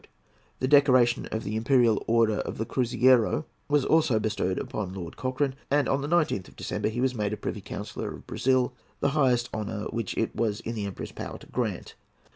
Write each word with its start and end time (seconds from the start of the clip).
The 0.57 0.67
decoration 0.67 1.27
of 1.27 1.43
the 1.43 1.55
Imperial 1.55 2.03
Order 2.07 2.39
of 2.39 2.57
the 2.57 2.65
Cruizeiro 2.65 3.45
was 3.67 3.85
also 3.85 4.17
bestowed 4.19 4.57
upon 4.57 4.95
Lord 4.95 5.15
Cochrane, 5.15 5.53
and 5.69 5.87
on 5.87 6.01
the 6.01 6.07
19th 6.07 6.47
of 6.47 6.55
December 6.55 6.87
he 6.89 6.99
was 6.99 7.13
made 7.13 7.33
a 7.33 7.37
Privy 7.37 7.61
Councillor 7.61 8.09
of 8.11 8.25
Brazil, 8.25 8.73
the 8.99 9.09
highest 9.09 9.47
honour 9.53 9.83
which 9.91 10.17
it 10.17 10.35
was 10.35 10.59
in 10.61 10.73
the 10.73 10.87
Emperor's 10.87 11.11
power 11.11 11.37
to 11.37 11.45
grant. 11.45 11.93